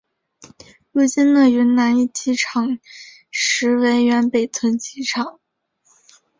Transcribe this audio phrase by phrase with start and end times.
[0.91, 2.79] 如今的云南驿机场
[3.29, 5.39] 实为原北屯机场。